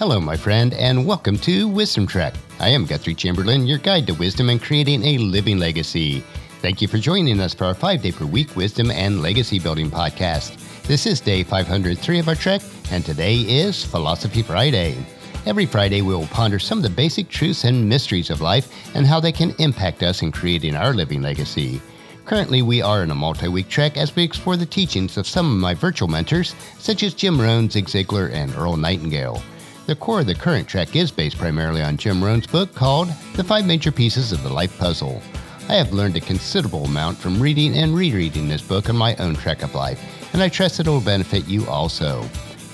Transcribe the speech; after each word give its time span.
Hello, 0.00 0.18
my 0.18 0.34
friend, 0.34 0.72
and 0.72 1.04
welcome 1.04 1.36
to 1.40 1.68
Wisdom 1.68 2.06
Trek. 2.06 2.32
I 2.58 2.70
am 2.70 2.86
Guthrie 2.86 3.14
Chamberlain, 3.14 3.66
your 3.66 3.76
guide 3.76 4.06
to 4.06 4.14
wisdom 4.14 4.48
and 4.48 4.58
creating 4.58 5.04
a 5.04 5.18
living 5.18 5.58
legacy. 5.58 6.20
Thank 6.62 6.80
you 6.80 6.88
for 6.88 6.96
joining 6.96 7.38
us 7.38 7.52
for 7.52 7.66
our 7.66 7.74
five 7.74 8.00
day 8.00 8.10
per 8.10 8.24
week 8.24 8.56
wisdom 8.56 8.90
and 8.90 9.20
legacy 9.20 9.58
building 9.58 9.90
podcast. 9.90 10.56
This 10.84 11.04
is 11.04 11.20
day 11.20 11.42
503 11.42 12.18
of 12.18 12.28
our 12.28 12.34
trek, 12.34 12.62
and 12.90 13.04
today 13.04 13.40
is 13.40 13.84
Philosophy 13.84 14.40
Friday. 14.40 14.96
Every 15.44 15.66
Friday, 15.66 16.00
we 16.00 16.14
will 16.14 16.26
ponder 16.28 16.58
some 16.58 16.78
of 16.78 16.82
the 16.82 16.88
basic 16.88 17.28
truths 17.28 17.64
and 17.64 17.86
mysteries 17.86 18.30
of 18.30 18.40
life 18.40 18.72
and 18.96 19.06
how 19.06 19.20
they 19.20 19.32
can 19.32 19.54
impact 19.58 20.02
us 20.02 20.22
in 20.22 20.32
creating 20.32 20.76
our 20.76 20.94
living 20.94 21.20
legacy. 21.20 21.78
Currently, 22.24 22.62
we 22.62 22.80
are 22.80 23.02
in 23.02 23.10
a 23.10 23.14
multi 23.14 23.48
week 23.48 23.68
trek 23.68 23.98
as 23.98 24.16
we 24.16 24.24
explore 24.24 24.56
the 24.56 24.64
teachings 24.64 25.18
of 25.18 25.26
some 25.26 25.52
of 25.52 25.58
my 25.58 25.74
virtual 25.74 26.08
mentors, 26.08 26.54
such 26.78 27.02
as 27.02 27.12
Jim 27.12 27.38
Rohn, 27.38 27.68
Zig 27.68 27.84
Ziglar, 27.84 28.32
and 28.32 28.54
Earl 28.54 28.78
Nightingale. 28.78 29.42
The 29.90 29.96
core 29.96 30.20
of 30.20 30.26
the 30.26 30.36
current 30.36 30.68
trek 30.68 30.94
is 30.94 31.10
based 31.10 31.36
primarily 31.36 31.82
on 31.82 31.96
Jim 31.96 32.22
Rohn's 32.22 32.46
book 32.46 32.72
called 32.76 33.08
The 33.34 33.42
Five 33.42 33.66
Major 33.66 33.90
Pieces 33.90 34.30
of 34.30 34.40
the 34.44 34.48
Life 34.48 34.78
Puzzle. 34.78 35.20
I 35.68 35.74
have 35.74 35.92
learned 35.92 36.16
a 36.16 36.20
considerable 36.20 36.84
amount 36.84 37.18
from 37.18 37.42
reading 37.42 37.74
and 37.74 37.92
rereading 37.92 38.46
this 38.46 38.62
book 38.62 38.88
on 38.88 38.94
my 38.94 39.16
own 39.16 39.34
trek 39.34 39.64
of 39.64 39.74
life, 39.74 40.00
and 40.32 40.40
I 40.40 40.48
trust 40.48 40.78
it 40.78 40.86
will 40.86 41.00
benefit 41.00 41.48
you 41.48 41.66
also. 41.66 42.24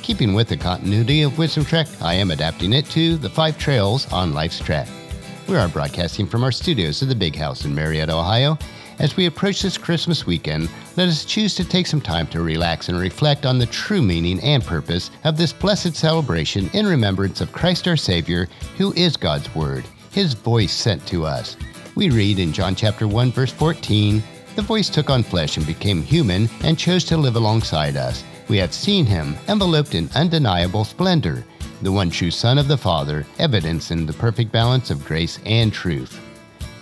Keeping 0.02 0.34
with 0.34 0.48
the 0.48 0.58
continuity 0.58 1.22
of 1.22 1.38
Wisdom 1.38 1.64
Trek, 1.64 1.86
I 2.02 2.12
am 2.12 2.32
adapting 2.32 2.74
it 2.74 2.84
to 2.90 3.16
The 3.16 3.30
Five 3.30 3.56
Trails 3.56 4.12
on 4.12 4.34
Life's 4.34 4.58
Trek. 4.58 4.86
We 5.48 5.56
are 5.56 5.68
broadcasting 5.68 6.26
from 6.26 6.44
our 6.44 6.52
studios 6.52 7.02
at 7.02 7.08
the 7.08 7.14
Big 7.14 7.34
House 7.34 7.64
in 7.64 7.74
Marietta, 7.74 8.12
Ohio, 8.12 8.58
as 8.98 9.16
we 9.16 9.26
approach 9.26 9.62
this 9.62 9.76
Christmas 9.76 10.26
weekend, 10.26 10.70
let 10.96 11.08
us 11.08 11.24
choose 11.24 11.54
to 11.54 11.64
take 11.64 11.86
some 11.86 12.00
time 12.00 12.26
to 12.28 12.40
relax 12.40 12.88
and 12.88 12.98
reflect 12.98 13.44
on 13.44 13.58
the 13.58 13.66
true 13.66 14.02
meaning 14.02 14.40
and 14.40 14.64
purpose 14.64 15.10
of 15.24 15.36
this 15.36 15.52
blessed 15.52 15.94
celebration 15.94 16.70
in 16.72 16.86
remembrance 16.86 17.40
of 17.40 17.52
Christ 17.52 17.86
our 17.86 17.96
Savior, 17.96 18.48
who 18.76 18.92
is 18.94 19.16
God's 19.16 19.54
Word, 19.54 19.84
His 20.12 20.34
voice 20.34 20.72
sent 20.72 21.06
to 21.08 21.26
us. 21.26 21.56
We 21.94 22.10
read 22.10 22.38
in 22.38 22.52
John 22.52 22.74
chapter 22.74 23.06
1 23.06 23.32
verse 23.32 23.52
14, 23.52 24.22
the 24.54 24.62
voice 24.62 24.88
took 24.88 25.10
on 25.10 25.22
flesh 25.22 25.58
and 25.58 25.66
became 25.66 26.02
human 26.02 26.48
and 26.64 26.78
chose 26.78 27.04
to 27.04 27.16
live 27.16 27.36
alongside 27.36 27.96
us. 27.96 28.24
We 28.48 28.56
have 28.58 28.72
seen 28.72 29.04
him 29.04 29.36
enveloped 29.48 29.94
in 29.94 30.08
undeniable 30.14 30.84
splendor, 30.84 31.44
the 31.82 31.92
one 31.92 32.08
true 32.08 32.30
Son 32.30 32.56
of 32.56 32.68
the 32.68 32.78
Father, 32.78 33.26
evidence 33.38 33.90
in 33.90 34.06
the 34.06 34.12
perfect 34.14 34.52
balance 34.52 34.90
of 34.90 35.04
grace 35.04 35.38
and 35.44 35.72
truth. 35.72 36.18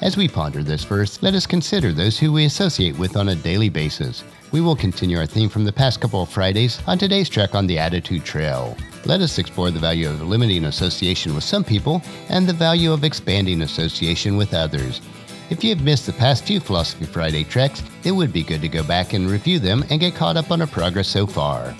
As 0.05 0.19
we 0.19 0.28
ponder 0.28 0.62
this 0.62 0.84
verse, 0.84 1.22
let 1.22 1.33
us 1.33 1.47
consider 1.47 1.91
those 1.91 2.19
who 2.19 2.30
we 2.30 2.44
associate 2.44 2.98
with 2.98 3.16
on 3.16 3.30
a 3.30 3.34
daily 3.34 3.70
basis. 3.70 4.22
We 4.52 4.61
will 4.61 4.77
continue 4.77 5.16
our 5.16 5.24
theme 5.24 5.48
from 5.48 5.64
the 5.64 5.72
past 5.72 6.02
couple 6.02 6.20
of 6.20 6.28
Fridays 6.28 6.78
on 6.86 6.98
today's 6.98 7.30
trek 7.30 7.55
on 7.55 7.66
the 7.66 7.78
Attitude 7.78 8.22
Trail. 8.22 8.77
Let 9.06 9.22
us 9.22 9.38
explore 9.38 9.70
the 9.70 9.80
value 9.80 10.11
of 10.11 10.20
limiting 10.20 10.66
association 10.66 11.34
with 11.34 11.42
some 11.42 11.64
people 11.64 12.02
and 12.28 12.46
the 12.46 12.52
value 12.52 12.92
of 12.92 13.02
expanding 13.02 13.62
association 13.62 14.36
with 14.36 14.52
others. 14.52 15.00
If 15.48 15.64
you 15.64 15.74
have 15.74 15.83
missed 15.83 16.05
the 16.05 16.12
past 16.12 16.44
few 16.44 16.61
Philosophy 16.61 17.06
Friday 17.06 17.42
treks, 17.42 17.83
it 18.05 18.12
would 18.12 18.30
be 18.30 18.42
good 18.42 18.61
to 18.61 18.68
go 18.68 18.83
back 18.83 19.14
and 19.14 19.30
review 19.30 19.58
them 19.58 19.86
and 19.89 20.00
get 20.00 20.14
caught 20.14 20.36
up 20.36 20.50
on 20.50 20.61
our 20.61 20.66
progress 20.66 21.08
so 21.08 21.27
far. 21.27 21.74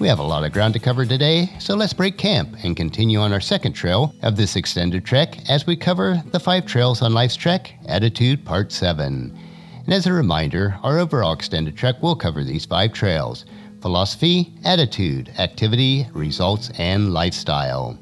We 0.00 0.08
have 0.08 0.18
a 0.18 0.22
lot 0.22 0.44
of 0.44 0.52
ground 0.52 0.72
to 0.74 0.80
cover 0.80 1.04
today, 1.04 1.50
so 1.58 1.74
let's 1.74 1.92
break 1.92 2.16
camp 2.16 2.56
and 2.64 2.74
continue 2.74 3.18
on 3.18 3.34
our 3.34 3.40
second 3.40 3.74
trail 3.74 4.14
of 4.22 4.34
this 4.34 4.56
extended 4.56 5.04
trek 5.04 5.36
as 5.50 5.66
we 5.66 5.76
cover 5.76 6.22
the 6.30 6.40
five 6.40 6.64
trails 6.64 7.02
on 7.02 7.12
Life's 7.12 7.36
Trek, 7.36 7.74
Attitude 7.86 8.42
Part 8.42 8.72
7. 8.72 9.38
And 9.84 9.94
as 9.94 10.06
a 10.06 10.12
reminder, 10.14 10.78
our 10.82 10.98
overall 10.98 11.34
extended 11.34 11.76
trek 11.76 12.02
will 12.02 12.16
cover 12.16 12.42
these 12.42 12.64
five 12.64 12.94
trails 12.94 13.44
philosophy, 13.82 14.54
attitude, 14.64 15.34
activity, 15.38 16.06
results, 16.14 16.70
and 16.78 17.12
lifestyle. 17.12 17.98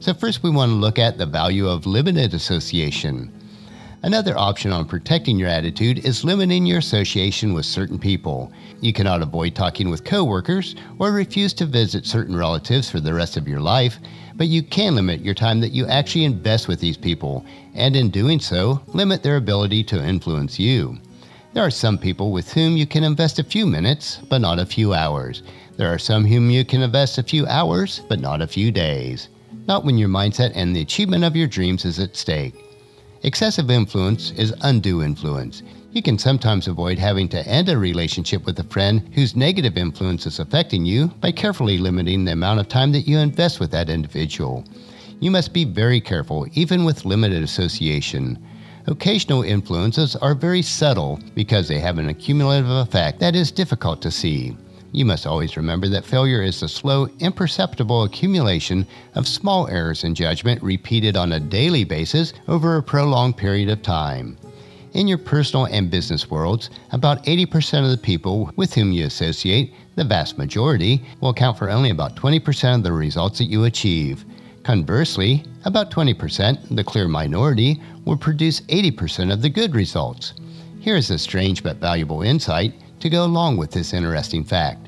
So, 0.00 0.14
first, 0.14 0.42
we 0.42 0.50
want 0.50 0.70
to 0.70 0.76
look 0.76 0.98
at 0.98 1.16
the 1.16 1.26
value 1.26 1.68
of 1.68 1.86
limited 1.86 2.34
association. 2.34 3.32
Another 4.06 4.38
option 4.38 4.70
on 4.70 4.84
protecting 4.84 5.36
your 5.36 5.48
attitude 5.48 6.06
is 6.06 6.22
limiting 6.22 6.64
your 6.64 6.78
association 6.78 7.52
with 7.52 7.66
certain 7.66 7.98
people. 7.98 8.52
You 8.80 8.92
cannot 8.92 9.20
avoid 9.20 9.56
talking 9.56 9.90
with 9.90 10.04
coworkers 10.04 10.76
or 11.00 11.10
refuse 11.10 11.52
to 11.54 11.66
visit 11.66 12.06
certain 12.06 12.36
relatives 12.36 12.88
for 12.88 13.00
the 13.00 13.12
rest 13.12 13.36
of 13.36 13.48
your 13.48 13.58
life, 13.58 13.98
but 14.36 14.46
you 14.46 14.62
can 14.62 14.94
limit 14.94 15.22
your 15.22 15.34
time 15.34 15.58
that 15.58 15.72
you 15.72 15.88
actually 15.88 16.24
invest 16.24 16.68
with 16.68 16.78
these 16.78 16.96
people, 16.96 17.44
and 17.74 17.96
in 17.96 18.10
doing 18.10 18.38
so, 18.38 18.80
limit 18.94 19.24
their 19.24 19.38
ability 19.38 19.82
to 19.82 20.06
influence 20.06 20.56
you. 20.56 20.96
There 21.52 21.64
are 21.64 21.70
some 21.72 21.98
people 21.98 22.30
with 22.30 22.52
whom 22.52 22.76
you 22.76 22.86
can 22.86 23.02
invest 23.02 23.40
a 23.40 23.42
few 23.42 23.66
minutes, 23.66 24.20
but 24.28 24.40
not 24.40 24.60
a 24.60 24.66
few 24.66 24.94
hours. 24.94 25.42
There 25.76 25.92
are 25.92 25.98
some 25.98 26.24
whom 26.24 26.48
you 26.48 26.64
can 26.64 26.82
invest 26.82 27.18
a 27.18 27.24
few 27.24 27.44
hours, 27.48 28.02
but 28.08 28.20
not 28.20 28.40
a 28.40 28.46
few 28.46 28.70
days. 28.70 29.30
Not 29.66 29.84
when 29.84 29.98
your 29.98 30.08
mindset 30.08 30.52
and 30.54 30.76
the 30.76 30.82
achievement 30.82 31.24
of 31.24 31.34
your 31.34 31.48
dreams 31.48 31.84
is 31.84 31.98
at 31.98 32.14
stake. 32.14 32.54
Excessive 33.22 33.70
influence 33.70 34.30
is 34.32 34.54
undue 34.60 35.02
influence. 35.02 35.62
You 35.92 36.02
can 36.02 36.18
sometimes 36.18 36.68
avoid 36.68 36.98
having 36.98 37.28
to 37.30 37.46
end 37.48 37.70
a 37.70 37.78
relationship 37.78 38.44
with 38.44 38.58
a 38.58 38.64
friend 38.64 39.02
whose 39.14 39.34
negative 39.34 39.78
influence 39.78 40.26
is 40.26 40.38
affecting 40.38 40.84
you 40.84 41.08
by 41.20 41.32
carefully 41.32 41.78
limiting 41.78 42.24
the 42.24 42.32
amount 42.32 42.60
of 42.60 42.68
time 42.68 42.92
that 42.92 43.08
you 43.08 43.18
invest 43.18 43.58
with 43.58 43.70
that 43.70 43.88
individual. 43.88 44.64
You 45.20 45.30
must 45.30 45.54
be 45.54 45.64
very 45.64 46.00
careful, 46.00 46.46
even 46.52 46.84
with 46.84 47.06
limited 47.06 47.42
association. 47.42 48.38
Occasional 48.86 49.42
influences 49.42 50.14
are 50.16 50.34
very 50.34 50.60
subtle 50.60 51.18
because 51.34 51.66
they 51.66 51.80
have 51.80 51.98
an 51.98 52.10
accumulative 52.10 52.70
effect 52.70 53.18
that 53.20 53.34
is 53.34 53.50
difficult 53.50 54.02
to 54.02 54.10
see. 54.10 54.54
You 54.96 55.04
must 55.04 55.26
always 55.26 55.58
remember 55.58 55.88
that 55.88 56.06
failure 56.06 56.40
is 56.40 56.60
the 56.60 56.68
slow, 56.68 57.10
imperceptible 57.18 58.04
accumulation 58.04 58.86
of 59.14 59.28
small 59.28 59.68
errors 59.68 60.04
in 60.04 60.14
judgment 60.14 60.62
repeated 60.62 61.18
on 61.18 61.32
a 61.32 61.38
daily 61.38 61.84
basis 61.84 62.32
over 62.48 62.78
a 62.78 62.82
prolonged 62.82 63.36
period 63.36 63.68
of 63.68 63.82
time. 63.82 64.38
In 64.94 65.06
your 65.06 65.18
personal 65.18 65.66
and 65.66 65.90
business 65.90 66.30
worlds, 66.30 66.70
about 66.92 67.22
80% 67.24 67.84
of 67.84 67.90
the 67.90 67.98
people 67.98 68.50
with 68.56 68.72
whom 68.72 68.90
you 68.90 69.04
associate, 69.04 69.74
the 69.96 70.04
vast 70.04 70.38
majority, 70.38 71.04
will 71.20 71.28
account 71.28 71.58
for 71.58 71.68
only 71.68 71.90
about 71.90 72.16
20% 72.16 72.76
of 72.76 72.82
the 72.82 72.90
results 72.90 73.36
that 73.36 73.50
you 73.50 73.64
achieve. 73.64 74.24
Conversely, 74.62 75.44
about 75.66 75.90
20%, 75.90 76.74
the 76.74 76.82
clear 76.82 77.06
minority, 77.06 77.82
will 78.06 78.16
produce 78.16 78.62
80% 78.62 79.30
of 79.30 79.42
the 79.42 79.50
good 79.50 79.74
results. 79.74 80.32
Here 80.80 80.96
is 80.96 81.10
a 81.10 81.18
strange 81.18 81.62
but 81.62 81.76
valuable 81.76 82.22
insight 82.22 82.72
to 83.00 83.10
go 83.10 83.26
along 83.26 83.58
with 83.58 83.72
this 83.72 83.92
interesting 83.92 84.42
fact. 84.42 84.85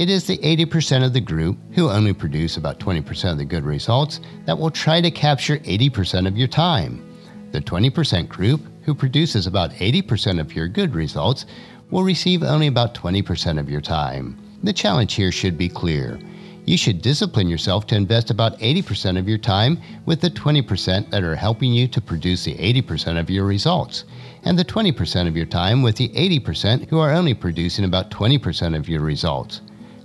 It 0.00 0.08
is 0.08 0.26
the 0.26 0.38
80% 0.38 1.04
of 1.04 1.12
the 1.12 1.20
group 1.20 1.58
who 1.72 1.90
only 1.90 2.14
produce 2.14 2.56
about 2.56 2.80
20% 2.80 3.32
of 3.32 3.36
the 3.36 3.44
good 3.44 3.64
results 3.64 4.22
that 4.46 4.58
will 4.58 4.70
try 4.70 4.98
to 4.98 5.10
capture 5.10 5.58
80% 5.58 6.26
of 6.26 6.38
your 6.38 6.48
time. 6.48 7.06
The 7.52 7.60
20% 7.60 8.26
group 8.26 8.62
who 8.80 8.94
produces 8.94 9.46
about 9.46 9.72
80% 9.72 10.40
of 10.40 10.56
your 10.56 10.68
good 10.68 10.94
results 10.94 11.44
will 11.90 12.02
receive 12.02 12.42
only 12.42 12.66
about 12.66 12.94
20% 12.94 13.60
of 13.60 13.68
your 13.68 13.82
time. 13.82 14.38
The 14.62 14.72
challenge 14.72 15.12
here 15.12 15.30
should 15.30 15.58
be 15.58 15.68
clear. 15.68 16.18
You 16.64 16.78
should 16.78 17.02
discipline 17.02 17.48
yourself 17.48 17.86
to 17.88 17.94
invest 17.94 18.30
about 18.30 18.58
80% 18.58 19.18
of 19.18 19.28
your 19.28 19.36
time 19.36 19.78
with 20.06 20.22
the 20.22 20.30
20% 20.30 21.10
that 21.10 21.24
are 21.24 21.36
helping 21.36 21.74
you 21.74 21.86
to 21.88 22.00
produce 22.00 22.42
the 22.44 22.54
80% 22.54 23.20
of 23.20 23.28
your 23.28 23.44
results 23.44 24.04
and 24.44 24.58
the 24.58 24.64
20% 24.64 25.28
of 25.28 25.36
your 25.36 25.44
time 25.44 25.82
with 25.82 25.96
the 25.96 26.08
80% 26.08 26.88
who 26.88 26.98
are 26.98 27.12
only 27.12 27.34
producing 27.34 27.84
about 27.84 28.10
20% 28.10 28.74
of 28.74 28.88
your 28.88 29.02
results. 29.02 29.60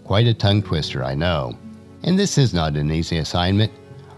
Quite 0.05 0.27
a 0.27 0.35
tongue 0.35 0.61
twister, 0.61 1.03
I 1.03 1.15
know. 1.15 1.57
And 2.03 2.17
this 2.17 2.37
is 2.37 2.53
not 2.53 2.75
an 2.75 2.91
easy 2.91 3.17
assignment. 3.17 3.71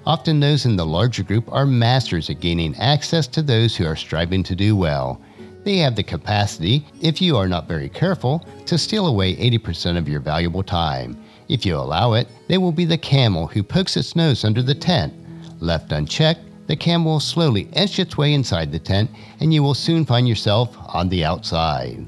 Often 0.06 0.42
those 0.42 0.66
in 0.66 0.76
the 0.76 0.86
larger 0.86 1.24
group 1.24 1.50
are 1.50 1.66
masters 1.66 2.30
at 2.30 2.42
gaining 2.42 2.76
access 2.76 3.26
to 3.28 3.42
those 3.42 3.76
who 3.76 3.86
are 3.86 3.96
striving 3.96 4.44
to 4.44 4.56
do 4.56 4.76
well. 4.76 5.22
They 5.64 5.78
have 5.78 5.96
the 5.96 6.04
capacity, 6.04 6.86
if 7.02 7.22
you 7.22 7.38
are 7.38 7.48
not 7.48 7.70
very 7.70 7.88
careful, 7.88 8.46
to 8.66 8.78
steal 8.78 9.08
away 9.08 9.38
80% 9.38 9.98
of 9.98 10.10
your 10.10 10.20
valuable 10.20 10.62
time. 10.62 11.18
If 11.48 11.66
you 11.66 11.78
allow 11.78 12.14
it, 12.14 12.28
they 12.50 12.58
will 12.58 12.74
be 12.74 12.86
the 12.86 12.98
camel 12.98 13.48
who 13.48 13.64
pokes 13.64 13.96
its 13.96 14.14
nose 14.14 14.44
under 14.44 14.62
the 14.62 14.76
tent. 14.76 15.14
Left 15.62 15.94
unchecked, 15.94 16.42
the 16.68 16.76
camel 16.76 17.14
will 17.14 17.20
slowly 17.22 17.70
inch 17.72 17.98
its 17.98 18.18
way 18.18 18.34
inside 18.34 18.74
the 18.74 18.80
tent, 18.80 19.10
and 19.40 19.54
you 19.54 19.64
will 19.64 19.74
soon 19.74 20.06
find 20.06 20.28
yourself 20.28 20.76
on 20.94 21.08
the 21.08 21.24
outside. 21.24 22.06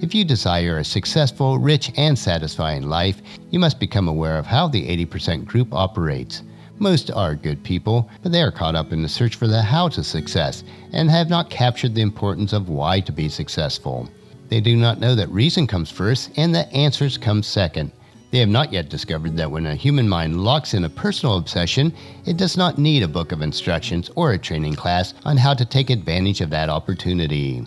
If 0.00 0.14
you 0.14 0.24
desire 0.24 0.78
a 0.78 0.84
successful, 0.84 1.58
rich, 1.58 1.90
and 1.96 2.16
satisfying 2.16 2.88
life, 2.88 3.20
you 3.50 3.58
must 3.58 3.80
become 3.80 4.06
aware 4.06 4.38
of 4.38 4.46
how 4.46 4.68
the 4.68 4.86
80% 5.04 5.44
group 5.44 5.74
operates. 5.74 6.42
Most 6.78 7.10
are 7.10 7.34
good 7.34 7.64
people, 7.64 8.08
but 8.22 8.30
they 8.30 8.42
are 8.42 8.52
caught 8.52 8.76
up 8.76 8.92
in 8.92 9.02
the 9.02 9.08
search 9.08 9.34
for 9.34 9.48
the 9.48 9.60
how 9.60 9.88
to 9.88 10.04
success 10.04 10.62
and 10.92 11.10
have 11.10 11.28
not 11.28 11.50
captured 11.50 11.96
the 11.96 12.02
importance 12.02 12.52
of 12.52 12.68
why 12.68 13.00
to 13.00 13.10
be 13.10 13.28
successful. 13.28 14.08
They 14.48 14.60
do 14.60 14.76
not 14.76 15.00
know 15.00 15.16
that 15.16 15.30
reason 15.30 15.66
comes 15.66 15.90
first 15.90 16.30
and 16.36 16.54
that 16.54 16.72
answers 16.72 17.18
come 17.18 17.42
second. 17.42 17.90
They 18.30 18.38
have 18.38 18.48
not 18.48 18.72
yet 18.72 18.90
discovered 18.90 19.36
that 19.36 19.50
when 19.50 19.66
a 19.66 19.74
human 19.74 20.08
mind 20.08 20.44
locks 20.44 20.74
in 20.74 20.84
a 20.84 20.88
personal 20.88 21.38
obsession, 21.38 21.92
it 22.24 22.36
does 22.36 22.56
not 22.56 22.78
need 22.78 23.02
a 23.02 23.08
book 23.08 23.32
of 23.32 23.42
instructions 23.42 24.12
or 24.14 24.30
a 24.30 24.38
training 24.38 24.76
class 24.76 25.14
on 25.24 25.36
how 25.36 25.54
to 25.54 25.64
take 25.64 25.90
advantage 25.90 26.40
of 26.40 26.50
that 26.50 26.68
opportunity. 26.68 27.66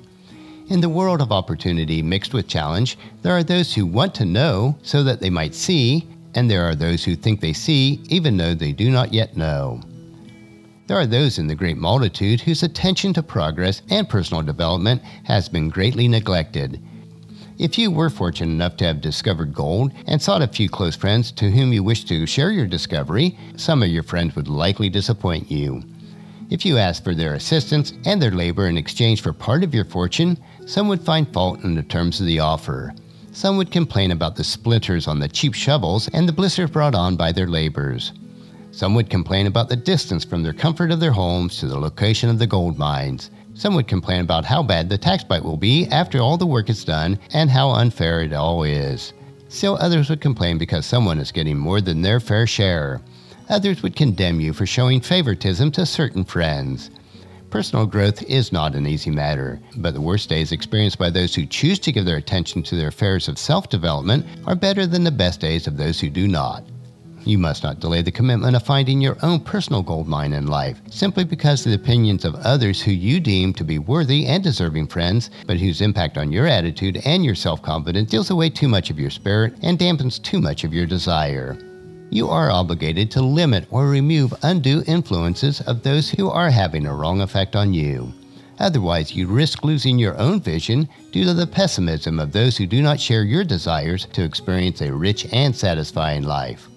In 0.71 0.79
the 0.79 0.87
world 0.87 1.19
of 1.19 1.33
opportunity 1.33 2.01
mixed 2.01 2.33
with 2.33 2.47
challenge, 2.47 2.97
there 3.23 3.33
are 3.33 3.43
those 3.43 3.73
who 3.73 3.85
want 3.85 4.15
to 4.15 4.23
know 4.23 4.77
so 4.83 5.03
that 5.03 5.19
they 5.19 5.29
might 5.29 5.53
see, 5.53 6.07
and 6.33 6.49
there 6.49 6.63
are 6.63 6.75
those 6.75 7.03
who 7.03 7.13
think 7.13 7.41
they 7.41 7.51
see 7.51 7.99
even 8.07 8.37
though 8.37 8.53
they 8.53 8.71
do 8.71 8.89
not 8.89 9.13
yet 9.13 9.35
know. 9.35 9.81
There 10.87 10.95
are 10.95 11.05
those 11.05 11.39
in 11.39 11.47
the 11.47 11.55
great 11.55 11.75
multitude 11.75 12.39
whose 12.39 12.63
attention 12.63 13.11
to 13.15 13.21
progress 13.21 13.81
and 13.89 14.07
personal 14.07 14.43
development 14.43 15.01
has 15.25 15.49
been 15.49 15.67
greatly 15.67 16.07
neglected. 16.07 16.81
If 17.57 17.77
you 17.77 17.91
were 17.91 18.09
fortunate 18.09 18.53
enough 18.53 18.77
to 18.77 18.85
have 18.85 19.01
discovered 19.01 19.53
gold 19.53 19.91
and 20.07 20.21
sought 20.21 20.41
a 20.41 20.47
few 20.47 20.69
close 20.69 20.95
friends 20.95 21.33
to 21.33 21.51
whom 21.51 21.73
you 21.73 21.83
wish 21.83 22.05
to 22.05 22.25
share 22.25 22.51
your 22.51 22.65
discovery, 22.65 23.37
some 23.57 23.83
of 23.83 23.89
your 23.89 24.03
friends 24.03 24.37
would 24.37 24.47
likely 24.47 24.87
disappoint 24.87 25.51
you. 25.51 25.83
If 26.49 26.65
you 26.65 26.77
asked 26.77 27.05
for 27.05 27.15
their 27.15 27.33
assistance 27.33 27.93
and 28.05 28.21
their 28.21 28.31
labor 28.31 28.67
in 28.67 28.77
exchange 28.77 29.21
for 29.21 29.31
part 29.31 29.63
of 29.63 29.73
your 29.73 29.85
fortune, 29.85 30.37
some 30.71 30.87
would 30.87 31.03
find 31.03 31.27
fault 31.33 31.61
in 31.65 31.75
the 31.75 31.83
terms 31.83 32.21
of 32.21 32.25
the 32.25 32.39
offer. 32.39 32.93
Some 33.33 33.57
would 33.57 33.71
complain 33.71 34.11
about 34.11 34.37
the 34.37 34.43
splinters 34.45 35.05
on 35.05 35.19
the 35.19 35.27
cheap 35.27 35.53
shovels 35.53 36.07
and 36.13 36.25
the 36.25 36.31
blisters 36.31 36.69
brought 36.69 36.95
on 36.95 37.17
by 37.17 37.33
their 37.33 37.47
labors. 37.47 38.13
Some 38.71 38.95
would 38.95 39.09
complain 39.09 39.47
about 39.47 39.67
the 39.67 39.75
distance 39.75 40.23
from 40.23 40.43
their 40.43 40.53
comfort 40.53 40.89
of 40.89 41.01
their 41.01 41.11
homes 41.11 41.57
to 41.57 41.67
the 41.67 41.77
location 41.77 42.29
of 42.29 42.39
the 42.39 42.47
gold 42.47 42.77
mines. 42.77 43.31
Some 43.53 43.75
would 43.75 43.89
complain 43.89 44.21
about 44.21 44.45
how 44.45 44.63
bad 44.63 44.87
the 44.87 44.97
tax 44.97 45.25
bite 45.25 45.43
will 45.43 45.57
be 45.57 45.87
after 45.87 46.19
all 46.19 46.37
the 46.37 46.45
work 46.45 46.69
is 46.69 46.85
done 46.85 47.19
and 47.33 47.49
how 47.49 47.71
unfair 47.71 48.21
it 48.21 48.31
all 48.31 48.63
is. 48.63 49.11
Still, 49.49 49.77
others 49.81 50.09
would 50.09 50.21
complain 50.21 50.57
because 50.57 50.85
someone 50.85 51.19
is 51.19 51.33
getting 51.33 51.57
more 51.57 51.81
than 51.81 52.01
their 52.01 52.21
fair 52.21 52.47
share. 52.47 53.01
Others 53.49 53.83
would 53.83 53.97
condemn 53.97 54.39
you 54.39 54.53
for 54.53 54.65
showing 54.65 55.01
favoritism 55.01 55.71
to 55.71 55.85
certain 55.85 56.23
friends. 56.23 56.91
Personal 57.51 57.85
growth 57.85 58.23
is 58.23 58.53
not 58.53 58.75
an 58.75 58.87
easy 58.87 59.11
matter, 59.11 59.59
but 59.75 59.93
the 59.93 59.99
worst 59.99 60.29
days 60.29 60.53
experienced 60.53 60.97
by 60.97 61.09
those 61.09 61.35
who 61.35 61.45
choose 61.45 61.79
to 61.79 61.91
give 61.91 62.05
their 62.05 62.15
attention 62.15 62.63
to 62.63 62.77
their 62.77 62.87
affairs 62.87 63.27
of 63.27 63.37
self 63.37 63.67
development 63.67 64.25
are 64.47 64.55
better 64.55 64.87
than 64.87 65.03
the 65.03 65.11
best 65.11 65.41
days 65.41 65.67
of 65.67 65.75
those 65.75 65.99
who 65.99 66.09
do 66.09 66.29
not. 66.29 66.63
You 67.25 67.37
must 67.37 67.61
not 67.61 67.81
delay 67.81 68.03
the 68.03 68.09
commitment 68.11 68.55
of 68.55 68.63
finding 68.63 69.01
your 69.01 69.17
own 69.21 69.41
personal 69.41 69.83
gold 69.83 70.07
mine 70.07 70.31
in 70.31 70.47
life, 70.47 70.81
simply 70.89 71.25
because 71.25 71.65
the 71.65 71.73
opinions 71.73 72.23
of 72.23 72.35
others 72.35 72.81
who 72.81 72.91
you 72.91 73.19
deem 73.19 73.53
to 73.55 73.65
be 73.65 73.79
worthy 73.79 74.27
and 74.27 74.41
deserving 74.41 74.87
friends, 74.87 75.29
but 75.45 75.59
whose 75.59 75.81
impact 75.81 76.17
on 76.17 76.31
your 76.31 76.47
attitude 76.47 77.01
and 77.03 77.25
your 77.25 77.35
self 77.35 77.61
confidence 77.61 78.09
deals 78.09 78.29
away 78.29 78.49
too 78.49 78.69
much 78.69 78.89
of 78.89 78.97
your 78.97 79.09
spirit 79.09 79.55
and 79.61 79.77
dampens 79.77 80.23
too 80.23 80.39
much 80.39 80.63
of 80.63 80.73
your 80.73 80.85
desire. 80.85 81.57
You 82.13 82.27
are 82.27 82.51
obligated 82.51 83.09
to 83.11 83.21
limit 83.21 83.67
or 83.71 83.87
remove 83.87 84.33
undue 84.43 84.83
influences 84.85 85.61
of 85.61 85.81
those 85.81 86.09
who 86.09 86.29
are 86.29 86.49
having 86.49 86.85
a 86.85 86.93
wrong 86.93 87.21
effect 87.21 87.55
on 87.55 87.73
you. 87.73 88.11
Otherwise, 88.59 89.15
you 89.15 89.27
risk 89.27 89.63
losing 89.63 89.97
your 89.97 90.17
own 90.17 90.41
vision 90.41 90.89
due 91.13 91.23
to 91.23 91.33
the 91.33 91.47
pessimism 91.47 92.19
of 92.19 92.33
those 92.33 92.57
who 92.57 92.67
do 92.67 92.81
not 92.81 92.99
share 92.99 93.23
your 93.23 93.45
desires 93.45 94.07
to 94.11 94.25
experience 94.25 94.81
a 94.81 94.93
rich 94.93 95.25
and 95.31 95.55
satisfying 95.55 96.23
life. 96.23 96.67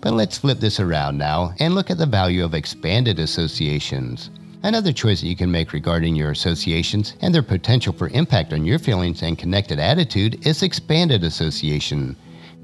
But 0.00 0.12
let's 0.12 0.38
flip 0.38 0.60
this 0.60 0.78
around 0.78 1.18
now 1.18 1.54
and 1.58 1.74
look 1.74 1.90
at 1.90 1.98
the 1.98 2.06
value 2.06 2.44
of 2.44 2.54
expanded 2.54 3.18
associations. 3.18 4.30
Another 4.62 4.92
choice 4.92 5.22
that 5.22 5.26
you 5.26 5.34
can 5.34 5.50
make 5.50 5.72
regarding 5.72 6.14
your 6.14 6.30
associations 6.30 7.14
and 7.20 7.34
their 7.34 7.42
potential 7.42 7.92
for 7.92 8.10
impact 8.10 8.52
on 8.52 8.64
your 8.64 8.78
feelings 8.78 9.22
and 9.22 9.36
connected 9.36 9.80
attitude 9.80 10.46
is 10.46 10.62
expanded 10.62 11.24
association. 11.24 12.14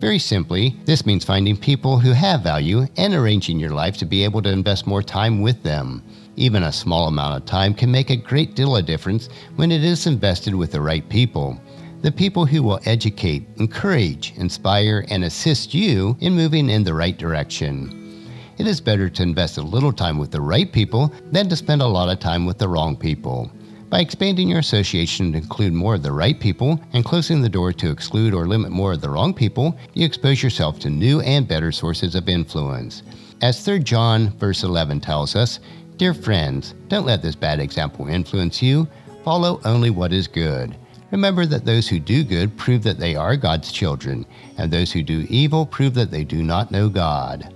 Very 0.05 0.19
simply, 0.19 0.77
this 0.85 1.07
means 1.07 1.25
finding 1.25 1.57
people 1.57 1.99
who 1.99 2.13
have 2.13 2.43
value 2.43 2.87
and 2.99 3.15
arranging 3.15 3.59
your 3.59 3.71
life 3.71 3.97
to 3.97 4.05
be 4.05 4.23
able 4.23 4.43
to 4.43 4.51
invest 4.51 4.87
more 4.87 5.03
time 5.03 5.41
with 5.41 5.63
them. 5.63 6.05
Even 6.37 6.65
a 6.65 6.73
small 6.73 7.09
amount 7.09 7.39
of 7.39 7.47
time 7.47 7.73
can 7.73 7.91
make 7.91 8.11
a 8.11 8.17
great 8.17 8.55
deal 8.55 8.77
of 8.77 8.85
difference 8.85 9.31
when 9.57 9.73
it 9.73 9.83
is 9.83 10.07
invested 10.07 10.55
with 10.55 10.73
the 10.73 10.81
right 10.83 11.09
people 11.09 11.59
the 12.03 12.13
people 12.13 12.45
who 12.45 12.63
will 12.63 12.81
educate, 12.85 13.49
encourage, 13.57 14.35
inspire, 14.37 15.07
and 15.09 15.25
assist 15.25 15.73
you 15.73 16.19
in 16.21 16.35
moving 16.35 16.69
in 16.69 16.85
the 16.85 16.93
right 16.93 17.17
direction. 17.17 18.29
It 18.59 18.67
is 18.67 18.83
better 18.83 19.09
to 19.09 19.23
invest 19.23 19.57
a 19.57 19.63
little 19.63 19.91
time 19.91 20.19
with 20.19 20.31
the 20.31 20.43
right 20.43 20.71
people 20.71 21.15
than 21.33 21.49
to 21.49 21.57
spend 21.57 21.81
a 21.81 21.87
lot 21.87 22.11
of 22.11 22.21
time 22.21 22.45
with 22.45 22.59
the 22.59 22.69
wrong 22.69 22.95
people. 22.95 23.51
By 23.95 24.01
expanding 24.01 24.49
your 24.49 24.59
association 24.59 25.31
to 25.31 25.39
include 25.39 25.73
more 25.73 25.95
of 25.95 26.03
the 26.03 26.11
right 26.11 26.41
people 26.41 26.81
and 26.95 27.05
closing 27.05 27.41
the 27.41 27.49
door 27.49 27.73
to 27.75 27.93
exclude 27.93 28.35
or 28.35 28.45
limit 28.45 28.73
more 28.73 28.93
of 28.93 29.01
the 29.01 29.09
wrong 29.09 29.33
people, 29.33 29.79
you 29.93 30.05
expose 30.05 30.43
yourself 30.43 30.81
to 30.81 30.91
new 30.91 31.21
and 31.21 31.47
better 31.47 31.71
sources 31.71 32.17
of 32.17 32.29
influence. 32.29 33.05
As 33.41 33.65
3 33.65 33.79
John 33.79 34.31
verse 34.31 34.65
11 34.65 34.99
tells 34.99 35.37
us, 35.37 35.61
Dear 35.97 36.13
friends, 36.13 36.75
don't 36.89 37.07
let 37.07 37.23
this 37.23 37.37
bad 37.37 37.61
example 37.61 38.09
influence 38.09 38.61
you. 38.61 38.89
Follow 39.23 39.61
only 39.65 39.91
what 39.91 40.13
is 40.13 40.27
good. 40.27 40.75
Remember 41.13 41.47
that 41.47 41.65
those 41.65 41.87
who 41.89 42.01
do 42.01 42.25
good 42.25 42.57
prove 42.57 42.83
that 42.83 42.99
they 42.99 43.15
are 43.15 43.37
God's 43.37 43.71
children, 43.71 44.27
and 44.59 44.73
those 44.73 44.91
who 44.91 45.05
do 45.05 45.25
evil 45.31 45.65
prove 45.65 45.95
that 45.95 46.11
they 46.11 46.25
do 46.25 46.43
not 46.43 46.73
know 46.73 46.89
God. 46.89 47.54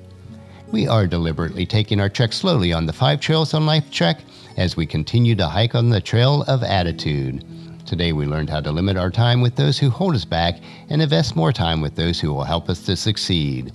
We 0.70 0.86
are 0.86 1.06
deliberately 1.06 1.64
taking 1.64 1.98
our 1.98 2.10
trek 2.10 2.30
slowly 2.34 2.74
on 2.74 2.84
the 2.84 2.92
Five 2.92 3.20
Trails 3.20 3.54
on 3.54 3.64
Life 3.64 3.90
trek 3.90 4.20
as 4.58 4.76
we 4.76 4.84
continue 4.84 5.34
to 5.36 5.48
hike 5.48 5.74
on 5.74 5.88
the 5.88 6.00
trail 6.00 6.42
of 6.42 6.62
attitude. 6.62 7.42
Today 7.86 8.12
we 8.12 8.26
learned 8.26 8.50
how 8.50 8.60
to 8.60 8.70
limit 8.70 8.98
our 8.98 9.10
time 9.10 9.40
with 9.40 9.56
those 9.56 9.78
who 9.78 9.88
hold 9.88 10.14
us 10.14 10.26
back 10.26 10.60
and 10.90 11.00
invest 11.00 11.36
more 11.36 11.54
time 11.54 11.80
with 11.80 11.94
those 11.94 12.20
who 12.20 12.34
will 12.34 12.44
help 12.44 12.68
us 12.68 12.84
to 12.84 12.96
succeed. 12.96 13.72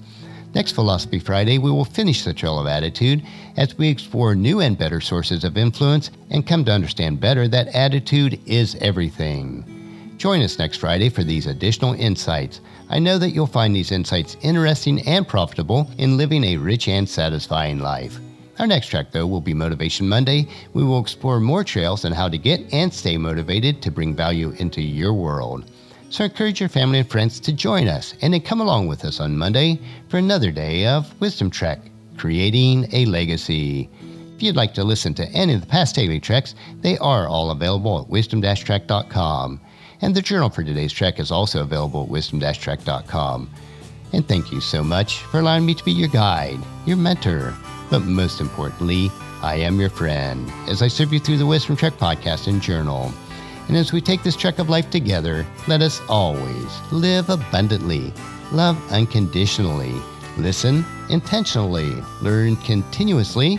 Next 0.54 0.74
Philosophy 0.74 1.18
Friday, 1.18 1.58
we 1.58 1.72
will 1.72 1.84
finish 1.84 2.24
the 2.24 2.32
Trail 2.32 2.60
of 2.60 2.68
Attitude 2.68 3.26
as 3.58 3.76
we 3.76 3.90
explore 3.90 4.36
new 4.36 4.60
and 4.60 4.78
better 4.78 5.02
sources 5.02 5.44
of 5.44 5.58
influence 5.58 6.12
and 6.30 6.46
come 6.46 6.64
to 6.66 6.72
understand 6.72 7.20
better 7.20 7.48
that 7.48 7.70
attitude 7.70 8.40
is 8.46 8.76
everything. 8.76 9.73
Join 10.24 10.42
us 10.42 10.58
next 10.58 10.78
Friday 10.78 11.10
for 11.10 11.26
these 11.26 11.48
additional 11.48 11.96
insights. 11.96 12.62
I 12.90 12.98
know 12.98 13.18
that 13.18 13.32
you'll 13.32 13.46
find 13.46 13.76
these 13.76 13.92
insights 13.92 14.38
interesting 14.42 15.06
and 15.06 15.28
profitable 15.28 15.92
in 15.98 16.16
living 16.16 16.46
a 16.46 16.56
rich 16.56 16.88
and 16.88 17.10
satisfying 17.10 17.80
life. 17.80 18.20
Our 18.58 18.66
next 18.66 18.88
track, 18.88 19.12
though, 19.12 19.28
will 19.28 19.42
be 19.42 19.54
Motivation 19.54 20.08
Monday. 20.08 20.48
We 20.72 20.86
will 20.86 21.02
explore 21.02 21.42
more 21.42 21.66
trails 21.66 22.06
on 22.06 22.14
how 22.14 22.30
to 22.30 22.38
get 22.38 22.62
and 22.72 22.94
stay 22.94 23.18
motivated 23.18 23.82
to 23.82 23.92
bring 23.92 24.16
value 24.16 24.52
into 24.60 24.82
your 24.82 25.12
world. 25.12 25.70
So 26.10 26.24
encourage 26.24 26.62
your 26.62 26.70
family 26.70 27.00
and 27.00 27.12
friends 27.12 27.42
to 27.42 27.52
join 27.52 27.90
us 27.90 28.16
and 28.22 28.34
then 28.34 28.40
come 28.40 28.62
along 28.62 28.88
with 28.88 29.04
us 29.04 29.20
on 29.20 29.38
Monday 29.38 29.78
for 30.08 30.20
another 30.20 30.52
day 30.52 30.88
of 30.88 31.20
Wisdom 31.20 31.50
Trek, 31.50 31.82
creating 32.16 32.88
a 32.94 33.04
legacy. 33.08 33.90
If 34.38 34.42
you'd 34.42 34.56
like 34.56 34.74
to 34.76 34.86
listen 34.86 35.14
to 35.16 35.28
any 35.32 35.54
of 35.54 35.60
the 35.60 35.68
past 35.68 35.96
daily 35.96 36.22
treks, 36.22 36.56
they 36.80 36.98
are 37.00 37.28
all 37.28 37.52
available 37.52 38.00
at 38.00 38.08
wisdom-trek.com. 38.08 39.60
And 40.04 40.14
the 40.14 40.22
journal 40.22 40.50
for 40.50 40.66
today's 40.66 40.92
trek 40.92 41.18
is 41.18 41.32
also 41.32 41.62
available 41.62 42.04
at 42.04 42.10
wisdom-trek.com. 42.10 43.50
And 44.12 44.28
thank 44.28 44.52
you 44.52 44.60
so 44.60 44.84
much 44.84 45.20
for 45.20 45.40
allowing 45.40 45.66
me 45.66 45.74
to 45.74 45.86
be 45.86 45.94
your 45.94 46.10
guide, 46.10 46.60
your 46.86 46.98
mentor, 46.98 47.56
but 47.90 48.02
most 48.02 48.42
importantly, 48.42 49.10
I 49.42 49.56
am 49.56 49.80
your 49.80 49.90
friend 49.90 50.52
as 50.68 50.82
I 50.82 50.90
serve 50.90 51.14
you 51.14 51.22
through 51.22 51.38
the 51.38 51.46
Wisdom 51.46 51.78
Trek 51.78 51.94
podcast 51.94 52.48
and 52.48 52.62
journal. 52.62 53.14
And 53.70 53.78
as 53.78 53.94
we 53.94 54.02
take 54.02 54.24
this 54.24 54.36
trek 54.36 54.60
of 54.60 54.70
life 54.70 54.90
together, 54.90 55.46
let 55.70 55.82
us 55.82 56.02
always 56.10 56.92
live 56.92 57.30
abundantly, 57.30 58.12
love 58.52 58.78
unconditionally, 58.92 59.94
listen 60.38 60.84
intentionally, 61.12 61.94
learn 62.22 62.58
continuously, 62.58 63.58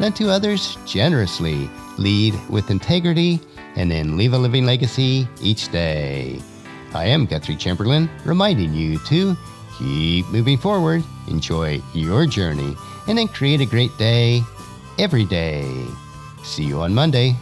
lend 0.00 0.16
to 0.16 0.28
others 0.28 0.76
generously, 0.86 1.70
lead 1.98 2.34
with 2.50 2.72
integrity, 2.72 3.38
and 3.76 3.90
then 3.90 4.16
leave 4.16 4.32
a 4.32 4.38
living 4.38 4.64
legacy 4.64 5.28
each 5.40 5.70
day. 5.70 6.40
I 6.94 7.06
am 7.06 7.26
Guthrie 7.26 7.56
Chamberlain, 7.56 8.08
reminding 8.24 8.72
you 8.72 8.98
to 9.06 9.36
keep 9.78 10.26
moving 10.28 10.58
forward, 10.58 11.02
enjoy 11.26 11.82
your 11.92 12.26
journey, 12.26 12.76
and 13.08 13.18
then 13.18 13.28
create 13.28 13.60
a 13.60 13.66
great 13.66 13.96
day 13.98 14.42
every 14.98 15.24
day. 15.24 15.86
See 16.42 16.64
you 16.64 16.80
on 16.80 16.94
Monday. 16.94 17.36